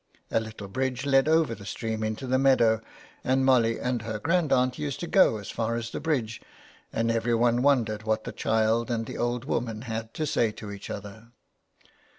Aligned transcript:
A 0.31 0.39
little 0.39 0.67
bridge 0.67 1.05
led 1.05 1.27
over 1.27 1.53
the 1.53 1.63
stream 1.63 2.03
into 2.03 2.25
the 2.25 2.39
meadow, 2.39 2.81
and 3.23 3.45
Molly 3.45 3.79
and 3.79 4.01
her 4.01 4.17
grandaunt 4.17 4.79
used 4.79 4.99
to 5.01 5.05
go 5.07 5.37
as 5.37 5.51
far 5.51 5.75
as 5.75 5.91
the 5.91 5.99
bridge, 5.99 6.41
and 6.91 7.11
every 7.11 7.35
one 7.35 7.61
wondered 7.61 8.01
what 8.01 8.23
the 8.23 8.31
child 8.31 8.89
and 8.89 9.05
the 9.05 9.19
old 9.19 9.45
woman 9.45 9.83
had 9.83 10.11
to 10.15 10.25
say 10.25 10.51
to 10.53 10.71
each 10.71 10.89
other. 10.89 11.27